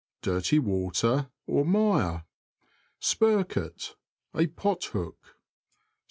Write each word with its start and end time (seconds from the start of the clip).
—Dirty 0.23 0.57
water, 0.57 1.29
or 1.45 1.63
mire. 1.63 2.25
Spirket.— 2.99 3.93
A 4.35 4.47
pothook. 4.47 5.35